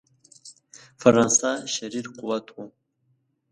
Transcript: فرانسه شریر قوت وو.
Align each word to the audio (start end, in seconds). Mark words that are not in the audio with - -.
فرانسه 1.01 1.51
شریر 1.73 2.05
قوت 2.17 2.45
وو. 2.51 2.63